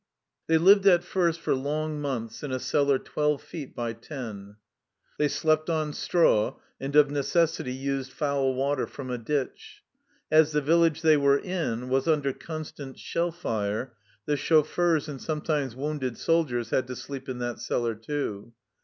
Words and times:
They 0.47 0.57
lived 0.57 0.87
at 0.87 1.03
first 1.03 1.39
for 1.39 1.53
long 1.53 2.01
months 2.01 2.41
in 2.41 2.51
a 2.51 2.57
cellar 2.57 2.97
twelve 2.97 3.39
feet 3.43 3.75
by 3.75 3.93
ten, 3.93 4.55
they 5.19 5.27
slept 5.27 5.69
on 5.69 5.93
straw, 5.93 6.55
and 6.79 6.95
of 6.95 7.11
necessity 7.11 7.71
used 7.71 8.11
foul 8.11 8.55
water 8.55 8.87
from 8.87 9.11
a 9.11 9.19
ditch. 9.19 9.83
As 10.31 10.53
the 10.53 10.59
village 10.61 11.03
they 11.03 11.17
were 11.17 11.37
in 11.37 11.87
was 11.87 12.07
under 12.07 12.33
constant 12.33 12.97
shell 12.97 13.31
fire, 13.31 13.93
the 14.25 14.35
chauffeurs, 14.37 15.07
and 15.07 15.21
sometimes 15.21 15.75
wounded 15.75 16.17
soldiers, 16.17 16.71
had 16.71 16.87
to 16.87 16.95
sleep 16.95 17.29
in 17.29 17.37
that 17.37 17.59
cellar 17.59 17.93
too. 17.93 18.53